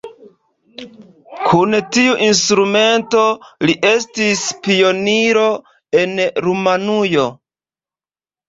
Kun 1.49 1.77
tiu 1.97 2.15
instrumento 2.29 3.21
li 3.71 3.75
estis 3.91 4.41
pioniro 4.69 5.45
en 6.03 6.17
Rumanujo. 6.49 7.29